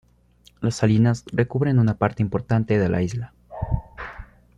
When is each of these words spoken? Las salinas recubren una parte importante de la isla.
Las 0.61 0.77
salinas 0.77 1.23
recubren 1.31 1.77
una 1.77 1.93
parte 1.99 2.23
importante 2.23 2.79
de 2.79 2.89
la 2.89 3.03
isla. 3.03 3.35